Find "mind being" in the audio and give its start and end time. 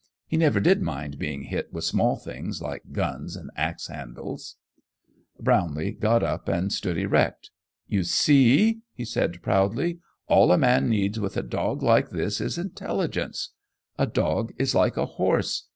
0.81-1.43